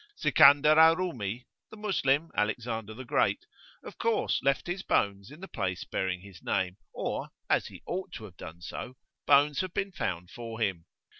[FN#18] 0.17 0.19
Sikandar 0.33 0.77
al 0.79 0.95
Rumi, 0.95 1.45
the 1.69 1.77
Moslem 1.77 2.31
Alexander 2.35 2.95
the 2.95 3.05
Great, 3.05 3.45
of 3.83 3.99
course 3.99 4.41
left 4.41 4.65
his 4.65 4.81
bones 4.81 5.29
in 5.29 5.41
the 5.41 5.47
place 5.47 5.83
bearing 5.83 6.21
his 6.21 6.41
name, 6.41 6.77
or, 6.91 7.29
as 7.51 7.67
he 7.67 7.83
ought 7.85 8.11
to 8.13 8.23
have 8.23 8.35
done 8.35 8.61
so, 8.61 8.97
bones 9.27 9.59
have 9.61 9.75
been 9.75 9.91
found 9.91 10.31
for 10.31 10.59
him. 10.59 10.87